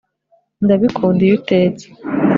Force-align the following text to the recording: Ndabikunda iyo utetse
Ndabikunda 0.65 1.21
iyo 1.25 1.33
utetse 1.39 1.85